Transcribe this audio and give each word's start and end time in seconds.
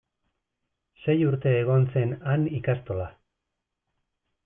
Sei 1.03 1.15
urte 1.33 1.53
egon 1.59 1.87
zen 1.97 2.17
han 2.31 2.49
ikastola. 2.63 3.07